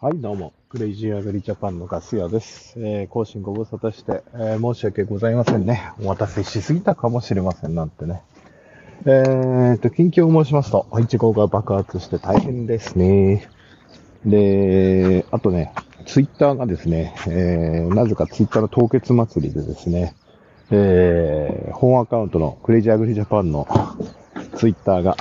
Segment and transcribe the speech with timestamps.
[0.00, 0.52] はい、どうも。
[0.68, 2.74] クレイジーアグリジャパンのガス屋です。
[2.76, 5.90] えー、更新ご無沙汰して、えー、申し訳ございませんね。
[6.00, 8.22] お待たせしすぎたかもしれませんなんてね。
[9.06, 13.48] えーと、近況を申しますと、イチゴが爆発して大変ですね。
[14.24, 15.72] で、あとね、
[16.06, 20.14] ツイッターがですね、えー、なぜかツイッターの凍結祭りでですね、
[20.70, 23.66] えー、本アカウントのクレイジーアグリジャパンの
[24.58, 25.16] ツイッターが、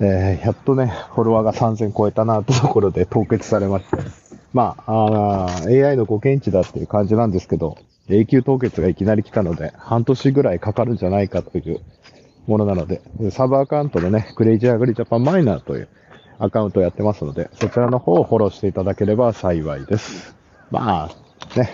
[0.00, 3.96] えー、やっとね、フォロワーが3000超えたなってところで凍結されまして。
[4.52, 7.76] まあ、あ AI のご検知だっていう感じなんですけど、
[8.08, 11.80] 永久凍結がいきなり来たので、半年ぐらいかかるんじゃないかという
[12.46, 15.88] ものなので、サーバーアカウントでね、クレイジーアグリジャパンマイナーという
[16.38, 20.34] アカウントをやってますので、そちらの方をフォローしていただければ幸いです。
[20.70, 21.70] まあ、ね、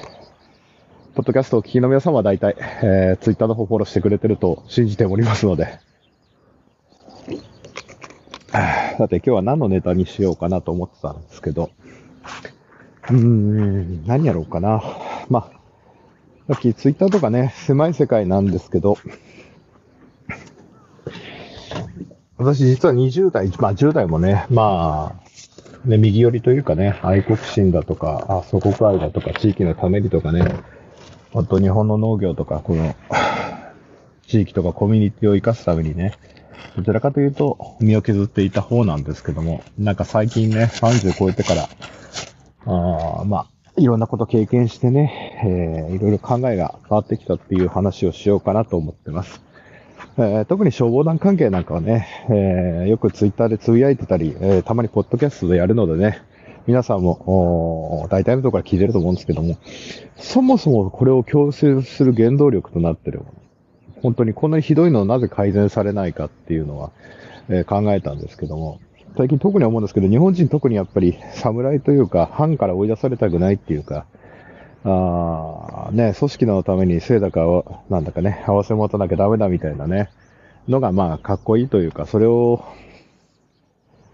[1.14, 5.78] ポッドキャストを聞きの皆様は大体、えー、ツイッターの方フォローしてくれてると信じておりますので、
[8.98, 11.70] さて今日は何のネタにしようかなと思ってたんですけど、
[13.10, 14.80] うーん、何やろうかな。
[15.28, 15.50] ま
[16.46, 18.96] あ、さっきツイッターとかね、狭い世界なんですけど、
[22.36, 25.16] 私実は20代、まあ10代もね、ま
[25.84, 30.44] あ、ね、右寄りというかね、愛国心だとか、あ、祖国愛だとか、地域のためにとかね、
[31.34, 32.94] あと日本の農業とか、この、
[34.28, 36.14] 地域とかコミュニティを生かすためにね、
[36.76, 41.68] どちらかというと、身を削っていた方なんですけども、なんか最近ね、30超えてから、
[42.66, 43.46] あまあ、
[43.76, 49.42] いろんなこと経験してね、えー、いろいろ考えが変わってきたっていう話をしようかなと思ってます。
[50.16, 56.22] えー、特に消防団関係なんかはね、えー、よくツイッターでつぶやいてたり、えー、たまにポッドキャストでやるのでね、
[56.66, 59.58] 皆さんも、大体のところから聞いてると思うんですけども、
[60.16, 63.32] そもそもこれを強制する原動力となってるもの。
[64.04, 66.90] 本当にこんなにひどいのをなぜ改善されないかっていうのは、
[67.48, 68.78] えー、考えたんですけども、
[69.16, 74.04] 最近特に思うんですけど、日本人特にやっぱり侍というか、藩から追い出されたくないっていうか、
[74.84, 80.10] あね、組織のためにせいだかを、なんだかね、合わせ持たなきゃダメだみたいなね、
[80.68, 82.62] のがまあかっこいいというか、それを、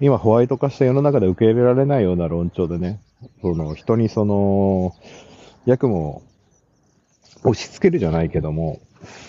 [0.00, 3.00] 今ホワイト化した世の中で受け入れられないような論調でね、
[3.42, 4.94] その人にその、
[5.66, 6.22] 役務を
[7.42, 8.78] 押し付けるじゃないけども、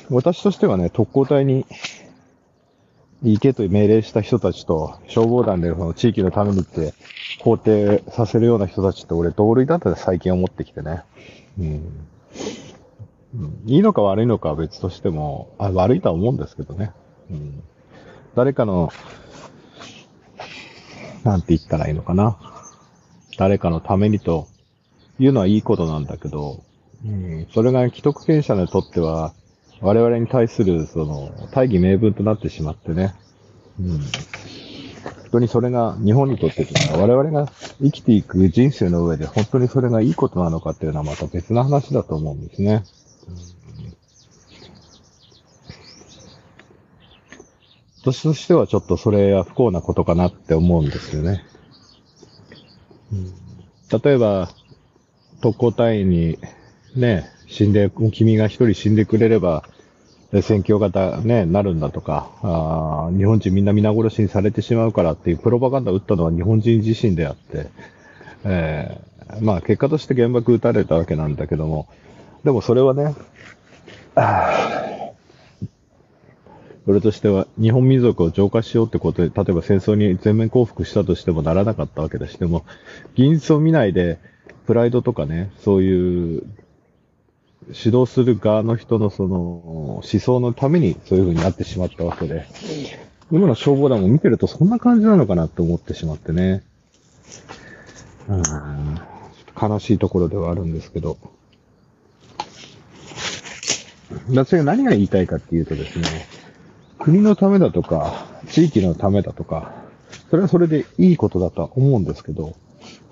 [0.10, 1.66] 私としてはね、特攻隊に
[3.24, 6.94] 行けと命令した人たちと、消防団でその地域のためにって
[7.42, 7.58] 肯
[8.00, 11.04] 定させるような人たちって俺同類だったって最近思ってきてね。
[11.60, 12.08] うん。
[13.66, 16.92] いいのか悪いのかは別としても、あ悪いとは思うんですけどね。
[17.30, 17.64] うん。
[18.36, 18.92] 誰かの、
[21.24, 22.38] なんて言ったらいいのかな。
[23.38, 24.48] 誰かのためにと
[25.20, 26.64] いうのはいいことなんだけど、
[27.06, 29.34] うん、それが既得権者にとっては、
[29.82, 33.14] 我々に対する、その、大義名分となってしまってね。
[33.80, 33.88] うん。
[34.00, 34.02] 本
[35.32, 42.84] 当にそれが、日本にとって我々が生きていく人生の上で本当にそれがいいことなのかっていうのはまた別な話だと思うんですね。
[43.28, 43.62] うん
[48.02, 51.46] 私としてはちょっとそれは不幸なことかなって思うんですよね。
[53.12, 53.34] うん、
[54.02, 54.50] 例えば、
[55.42, 56.40] 特攻隊員に
[56.96, 59.64] ね、死んでも、君が一人死んでくれれば、
[60.32, 67.68] 戦況がね、なるんだとか、あ日本人みんな皆殺しにされてしまうからっていうプロパガンダを打ったのは日本人自身であって、
[68.46, 71.90] えー、まあ結果として原爆撃たれたわけなんだけども、
[72.46, 73.16] でもそれはね、
[76.86, 82.64] それとしては日本民族を浄化しようってことで、例えば戦争に全面降伏したとしてもならなかったわけだし、でも、
[83.16, 84.18] 技術を見ないで、
[84.66, 86.44] プライドとかね、そういう
[87.70, 92.48] 指導する側の人のその思想のためにそういう風になってしまったわけで、
[93.32, 96.64] 今の消防団も見てるとそんな感じなのかなって思ってしまってね。
[98.28, 99.00] うん、
[99.62, 101.18] 悲しいところではあるんですけど。
[104.30, 106.06] 私が何が言いたいかっていうとですね、
[107.00, 109.74] 国のためだとか、地域のためだとか、
[110.30, 112.56] それはそれでいいことだとは思うんですけど、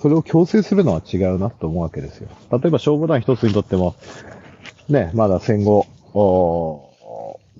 [0.01, 2.29] それを強制するのは違うなと思うわけですよ。
[2.51, 3.95] 例えば消防団一つにとっても、
[4.89, 5.85] ね、まだ戦後、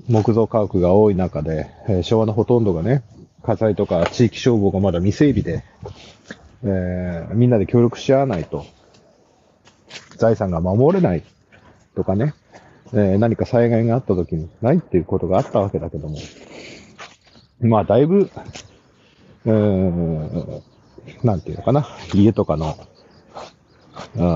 [0.07, 3.03] 木造家屋が多い中で、えー、昭和のほとんどがね、
[3.43, 5.63] 火災とか地域消防がまだ未整備で、
[6.63, 8.65] えー、みんなで協力し合わないと、
[10.17, 11.23] 財産が守れない
[11.95, 12.33] とかね、
[12.93, 16.17] えー、何か災害があった時にないっていうことがあったわけだけども、
[17.61, 18.31] まあだいぶ、
[19.45, 20.63] うーん、
[21.23, 22.75] なんていうのかな、家とかの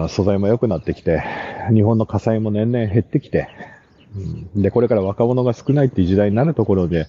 [0.09, 1.23] 素材も良くなってきて、
[1.73, 3.49] 日本の火災も年々減ってきて、
[4.55, 7.07] うん、で、これから若者が少ないっていう時代になるところで、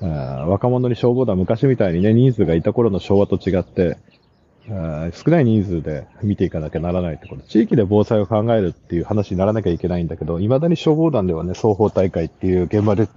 [0.00, 3.98] 若者に消防団昔みたいにね、人数がいた頃の昭和と違って、
[5.12, 7.42] 少ない人数で見ていかなきゃならないってこと。
[7.42, 13.08] 地域で防災を考えるっていう話にならなきゃいけないんだけど、未だに消防団ではね、双方大会っていう現場で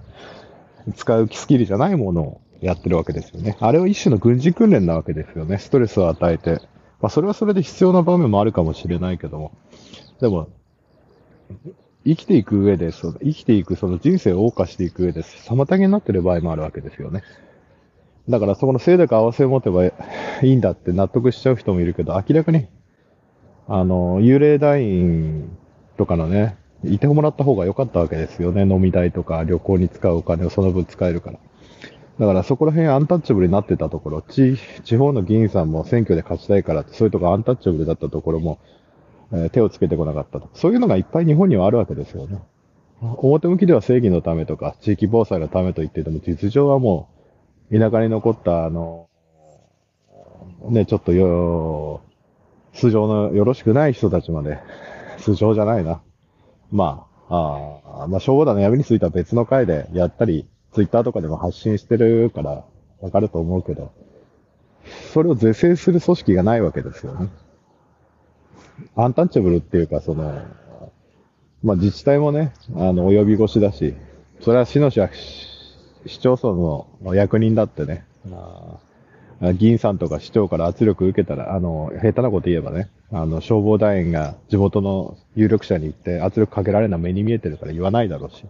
[0.94, 3.56] 使うスキルじゃないものをやってるわけですよね。
[3.60, 5.58] あれは一種の軍事訓練なわけですよね。
[5.58, 6.60] ストレスを与えて。
[7.00, 9.52] まあ、それはそれで必要な場面もあるかもしれないけども。
[10.20, 10.48] でも、
[12.04, 17.22] 生きていく上で、その生きていく、その人生を謳歌していく上で、妨げになってる場合もあるわけですよね。
[18.28, 19.92] だからそこの精度合わせを持てばい
[20.42, 22.66] いんだって納得しちゃう人もいるけど、明らかに、
[23.68, 25.56] あの、幽霊団員
[25.96, 28.62] とかのね、いてもらった方が良かったわけですよね。
[28.62, 31.38] 飲み代とか旅行に使うお金をその分使えるから。
[32.18, 38.58] だからそこら辺アンタッチャブルになってたところ、地、地方の議員さんも選挙で勝ちたいから、そういうとこアンタッチャブルだったところも、
[39.32, 40.48] えー、手をつけてこなかったと。
[40.54, 42.38] そういうのがいっぱい日本にはあるわけですよね。
[43.00, 47.08] 表向きでは正義のためとか、地域防災のためと言ってても、実情はも
[47.70, 49.08] う、田舎に残った、あの、
[50.70, 52.00] ね、ちょっとよ、
[52.72, 54.58] 素性のよろしくない人たちまで、
[55.18, 56.00] 素性じゃないな。
[56.70, 62.62] まあ、ああまあ、消防団の闇については別の回でやったり、ツイッターとかでも発信してるから、
[63.00, 63.92] わかると思うけど、
[65.14, 67.30] それを是正する組織がないわけですよね。
[68.94, 70.38] アンタッチャブルっていうか、その、
[71.62, 73.94] まあ、自治体もね、あの、及び腰だし、
[74.42, 75.00] それは市の市
[76.04, 78.04] 市町村の役人だってね、
[79.54, 88.44] 議員さんとか市長から圧力受けたら、あの、下手なこと言えばね、あの、消防団員が地元の有力者に行って圧力かけられるのは目に見えてるから言わないだろうし、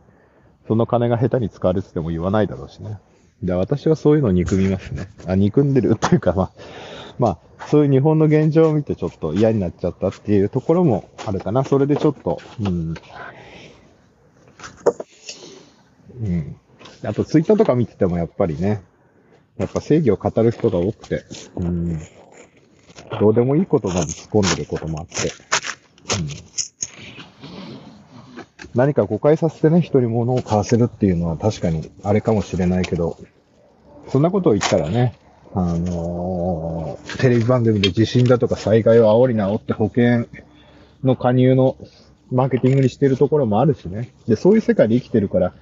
[0.69, 2.99] その金が下手に使われてても言わないだろうしね。
[3.43, 5.09] で、私はそういうのを憎みますね。
[5.27, 6.51] あ、憎んでるっていうか、まあ、
[7.19, 11.65] まあ、そういう日本の現状を見てちょっと嫌になっちゃったっていうところもあるかな。
[11.65, 12.95] それでちょっと、うん。
[16.23, 16.57] うん。
[17.03, 18.83] あと、ツイッターとか見ててもやっぱりね、
[19.59, 21.25] やっぱ正義を語る人が多くて、
[21.57, 21.99] うん。
[23.21, 25.33] どうでもいいことまで突っ込んでることもあって、
[26.19, 26.56] うん。
[28.77, 33.19] 何か誤解させてね、人に物を買わせるっていうのは確かにあれかもしれないけど、
[34.09, 35.15] そんなことを言ったらね、
[35.55, 40.27] あのー、テレビ番組で地震だとか災害を煽り直って保険
[41.03, 41.77] の加入の
[42.31, 44.13] マーケティングにしてるところもあるしね。
[44.29, 45.55] で、そういう世界で生きてるから、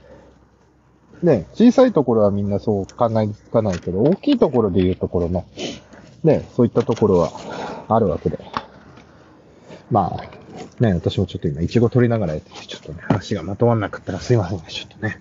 [1.23, 5.45] ね、小さいところはみんなそう考えつかないけど、大きいところで言うところの、
[6.25, 7.31] ね、そういったところは
[7.89, 8.39] あるわけで。
[9.91, 10.44] まあ、
[10.81, 15.19] ね、私もちょっと今、イチゴ取りながらやってて、ちょっとね、話がまとまんなかったらすいませんね、ちょっとね。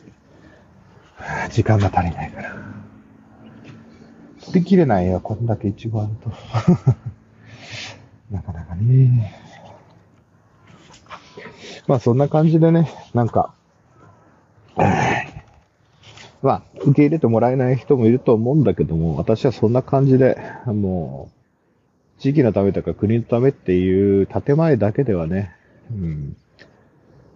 [1.52, 2.56] 時間が足りないから。
[4.52, 6.30] できれないよ、こんだけ一番と。
[8.32, 9.40] なかなかね。
[11.88, 13.54] まあそんな感じでね、なんか、
[16.42, 21.43] まあ、受け入れてもらえない人もいると思うんだけども、私はそんな感じで、もう、
[22.24, 25.54] 地域のためとか国のためっていう建前だけではね、
[25.92, 26.38] うん。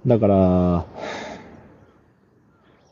[0.06, 0.86] だから、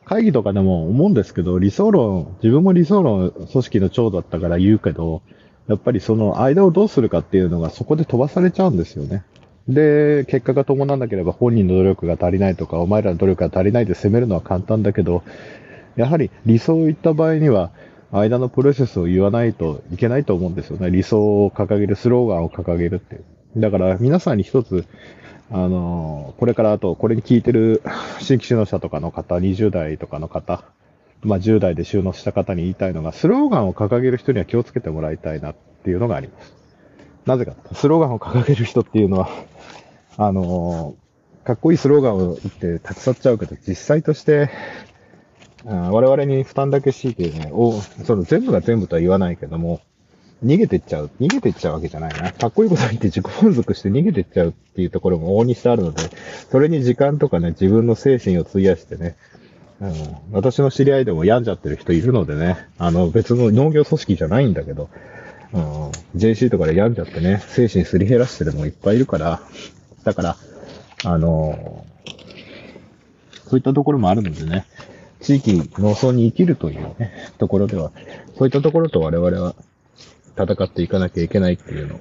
[0.03, 5.21] 会議とかでも思うんですけど、理想論、自分も理想論組織の長だったから言うけど、
[5.69, 9.23] やっぱりその間をどうするかっていうのがそこで飛ばされちゃうんですよね。
[9.69, 15.23] で、結果が伴わなければ本人の努力が足りないとか、お前らの努力が足りないで責めるのは簡単だけど、
[15.95, 17.71] やはり理想を言った場合には、
[18.11, 20.89] 間のプロセスを言わないといけないと思うんですよね。
[20.91, 23.23] 理想を掲げる、スローガンを掲げるっていう。
[23.57, 24.85] だから皆さんに一つ、
[25.51, 27.81] あの、これからあと、これに聞いてる
[28.19, 30.63] 新規収納者とかの方、20代とかの方、
[31.23, 36.53] まあ10代で収納した方に言いたいのが、スローガンを掲げる人には気をつけてもらいたいなっていうのがあります。
[37.25, 39.29] なぜか、スローガンを掲げる人っていうのは、
[40.17, 40.95] あの、
[41.43, 44.49] かっこいいスローガンを言って立ち去っちゃうけど、実際として、
[45.65, 49.81] 我々に負担だけ強いてね、おその全部が全部とは言わないけども、
[50.43, 51.09] 逃げてっちゃう。
[51.19, 52.31] 逃げてっちゃうわけじゃないな。
[52.31, 56.03] かっこいいこと言って自己満足して逃げてっちゃうっていうところも大にしてあるので、
[56.51, 59.15] それに時間とかね、自分の精神を費やしてね、
[59.81, 59.91] うん、
[60.31, 64.89] 私の知り合いでも病んじゃってる人いるのでね、あの別の農業組織じゃないんだけど、
[65.53, 69.41] うん、JC とかで病んじゃってね、精神すり減らしてるのもいっぱいいるから、
[70.03, 70.37] だから、
[71.03, 71.85] あの
[73.47, 74.65] そういったところもあるのでね、
[75.25, 77.91] 地域、農村に生きるというね、ところでは、
[78.37, 79.55] そういったところと我々は
[80.37, 81.99] 戦っていかなきゃいけないっていうのを、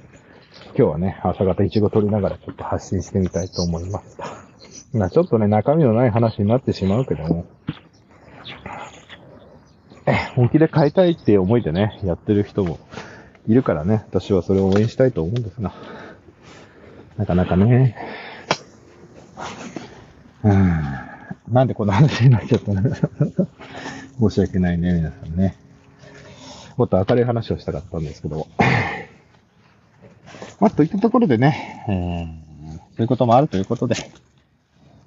[0.77, 4.25] 今日はね、朝方一語取りながらちょっと発信してみたいと思いました。
[4.93, 7.45] まあちょっとね、中身のない話になってしまうけども、
[10.35, 12.77] 本気で変えたいっていう思いでね、やってる人も
[13.47, 15.73] いるからね、私はそれを応援したいと思うんですが、
[17.17, 17.95] なかなかね、
[20.43, 21.04] うん、
[21.49, 22.81] なんでこんな話になっちゃったの？
[24.29, 25.55] 申し訳ないね、皆さんね。
[26.77, 28.47] もっと明るい話をしたかったんですけど。
[30.59, 33.95] まあ、といったところでね、えー、そういうこともあるということで、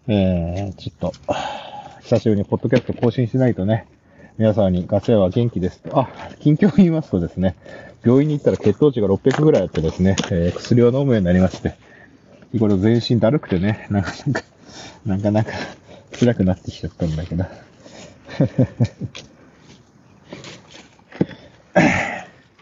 [0.06, 1.12] えー、ちょっと、
[2.02, 3.86] 久しぶりにポッドキャスト更新しないとね、
[4.36, 5.98] 皆さんにガス屋は元気ですと。
[5.98, 6.08] あ、
[6.40, 7.56] 近況を言いますとですね、
[8.04, 11.74] 病院に行ったら血糖値が600ぐらいあってですね、えー、薬を飲むようになりまして、
[12.52, 14.42] 日頃全身だるくてね、なかなか、
[15.06, 15.50] なかなか
[16.12, 17.44] 辛くなってきちゃったんだけど。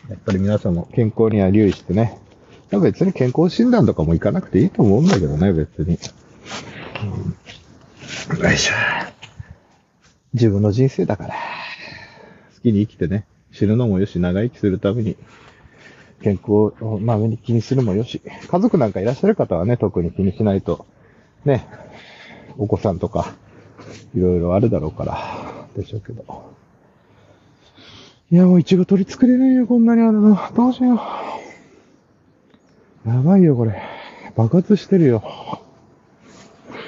[0.08, 2.18] やっぱり皆さんも健康には留意してね。
[2.70, 5.98] 別に健康診断とかも行かなくていいと思うんだけどね、別に。
[8.32, 8.74] うん、よいしょ。
[10.34, 11.34] 自分の人生だから。
[12.56, 13.24] 好きに生きてね。
[13.52, 15.16] 死ぬのもよし、長生きするために、
[16.22, 16.52] 健康
[16.84, 18.20] を、まあ、目に気にするもよし。
[18.48, 20.86] 家族なんかいらっしゃる方はね、特に気にしないと、
[21.44, 21.66] ね、
[22.58, 23.34] お子さんとか、
[24.14, 25.18] いろいろあるだろうから、
[25.76, 26.54] でしょうけど。
[28.30, 30.38] いや、もういちご取り作れないよ、こんなにあるの。
[30.54, 30.98] どうしよう。
[33.08, 33.80] やばいよ、これ。
[34.34, 35.22] 爆発してるよ。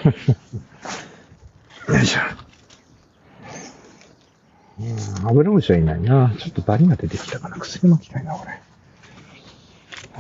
[1.88, 2.20] よいしょ。
[4.80, 6.34] うん、油虫はいないな。
[6.38, 7.56] ちょっとバリが出てきたかな。
[7.56, 8.60] 薬巻きたいな、これ。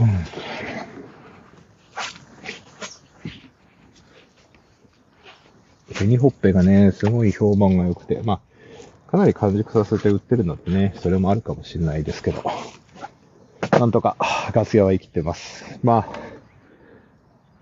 [0.00, 0.08] うん。
[5.98, 12.42] 紅ほっぺがね、すごい評判が良くて、まあ、かなり完熟させて売ってるのでね、それもあるかもしれないですけど。
[13.72, 14.16] なんとか、
[14.52, 15.78] ガス屋は生きてます。
[15.82, 16.08] ま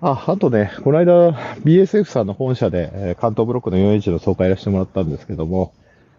[0.00, 1.33] あ、あ、あとね、この間、
[1.64, 5.73] BSF さんの本社で、え関東ブロックの411の総会いらしてもらったんですけども、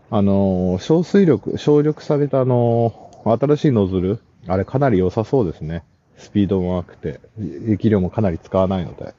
[0.10, 5.84] あのー、小水力、省力されたあの、新しいノズル、あれかなり良さそうですね。
[6.18, 7.20] スピードも良くて、
[7.68, 9.14] 液量もかなり使わないので、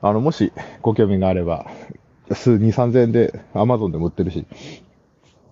[0.00, 1.66] あの、もしご興味があれば、
[2.34, 4.46] 数2、3000円で Amazon でも売ってるし、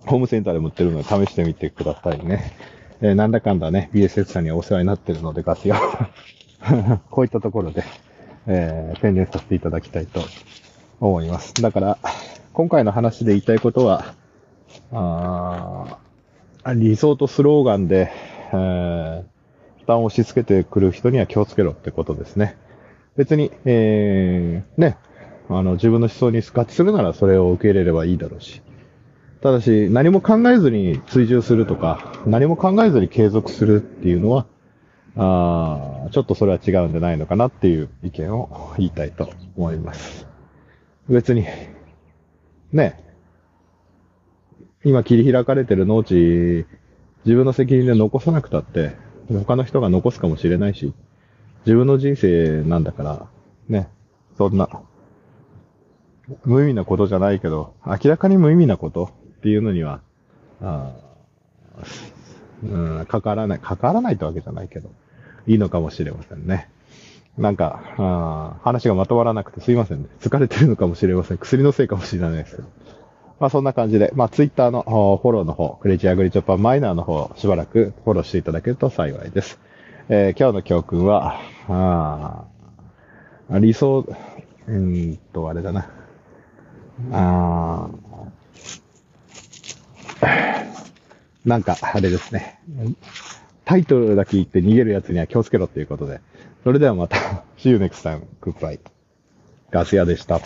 [0.05, 2.53] ホームセンターでも売ってるので試してみてくださいね。
[3.01, 5.79] えー、なんだかんだね、BSF さんにはお世話になってるので、ガスが
[7.09, 7.83] こういったところで、
[8.47, 10.21] えー、宣伝させていただきたいと
[10.99, 11.53] 思います。
[11.61, 11.97] だから、
[12.53, 14.13] 今回の話で言いたいことは、
[14.91, 15.97] あ
[16.75, 18.11] 理想とスローガンで、
[18.53, 19.23] えー、
[19.79, 22.55] 負担を押し付けてくる人には気をつけろってことですね。
[23.17, 24.97] 別に、えー、ね、
[25.57, 28.61] あの、自分の思想に合致するならそれを受け入れればいいだろうし、
[29.41, 34.45] ただし、何も考えずに追従するとか、何も考えずに継続するっていうのは、
[35.15, 40.27] あちょっとそれは違うんじゃないのかなっていう意見を言いたいと思います。
[41.09, 41.45] 別に、
[42.71, 43.03] ね、
[44.85, 46.65] 今切り開かれてる農地、
[47.25, 48.95] 自分の責任で残さなくたって、
[49.27, 50.93] 他の人が残すかもしれないし、
[51.65, 53.27] 自分の人生なんだから、
[53.67, 53.89] ね、
[54.37, 54.69] そんな、
[56.45, 60.01] 無意味なことじゃないけど、明らかに無意味なことっていうのには、
[60.61, 60.93] あ
[62.63, 64.91] うん、かからない、かからないってわけじゃないけど、
[65.47, 66.69] いいのかもしれませんね。
[67.37, 70.09] なんか、あ話がまとまらなくてすいませんね。
[70.19, 71.37] 疲れてるのかもしれません。
[71.37, 72.67] 薬のせいかもしれないですけど。
[73.39, 74.83] まあそんな感じで、まあツイッターの
[75.21, 79.59] フォローの方、クレイジーアグリチョッパーマイナーの方、しばらくフォローしていただけると幸いです。
[80.09, 82.43] えー、今日の教訓は、あ
[83.59, 84.05] 理想、
[84.67, 85.89] うんと、あれだな。
[87.11, 87.89] あ
[91.45, 92.59] なんか、あれですね。
[93.65, 96.21] タイトルだけ言って逃げる奴には気をつけろっていうことで。
[96.63, 97.17] それではまた、
[97.57, 98.23] See you next time.
[98.41, 98.79] Goodbye.
[99.71, 100.39] ガス屋でした。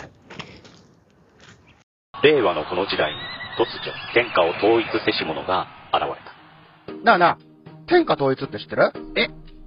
[2.22, 3.18] 令和のこの時代に
[3.58, 7.04] 突如、天下を統一せし者が現れた。
[7.04, 7.38] なあなあ、
[7.86, 8.92] 天下統一って知ってる？
[9.16, 9.28] え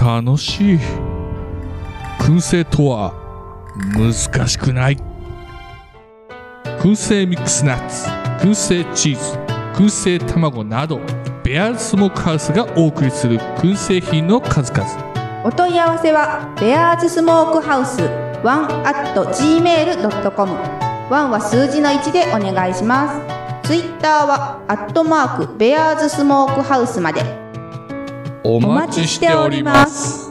[0.00, 0.78] 楽しい。
[2.20, 3.12] 燻製とは
[3.96, 4.98] 難しくない。
[6.80, 8.08] 燻製ミックスナッツ
[8.46, 9.36] 燻製チーズ
[9.74, 11.00] 燻製卵など
[11.42, 15.42] ベアーズスモークハウスがお送りする燻製品の数々。
[15.44, 20.52] お問い合わせはベアーズスモークハウス1 at gmail.com
[21.10, 23.20] 1は数字の1でお願いしま
[23.62, 23.68] す。
[23.68, 27.47] ツイッターはアットマークベアーズスモークハウスまで。
[28.50, 30.27] お待ちしております。